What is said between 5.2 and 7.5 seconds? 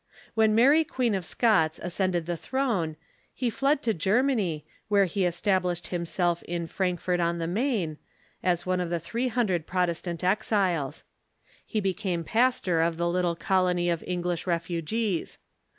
established himself in Frankfort on the